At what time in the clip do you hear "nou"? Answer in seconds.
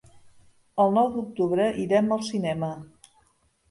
0.95-1.11